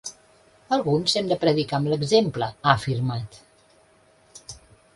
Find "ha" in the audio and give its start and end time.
2.65-2.73